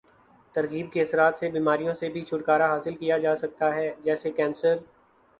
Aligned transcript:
ترغیب 0.55 0.91
کے 0.93 1.01
اثرات 1.01 1.37
سے 1.39 1.49
بیماریوں 1.51 1.93
سے 1.93 2.09
بھی 2.09 2.21
چھٹکارا 2.21 2.69
حاصل 2.69 2.95
کیا 2.95 3.17
جاسکتا 3.17 3.73
ہے 3.75 3.89
جیسے 4.03 4.31
کینسر 4.31 4.77